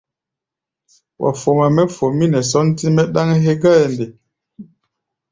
[1.21, 4.05] Wa foma mɛ́ fomí nɛ sɔ́ntí-mɛ́ ɗáŋ hégɔ́ʼɛ nde?